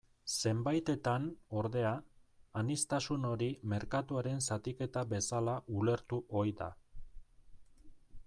Zenbaitetan, 0.51 1.25
ordea, 1.59 1.91
aniztasun 2.61 3.27
hori 3.31 3.49
merkatuaren 3.75 4.41
zatiketa 4.47 5.03
bezala 5.13 5.55
ulertu 5.83 6.23
ohi 6.41 6.55
da. 6.63 6.73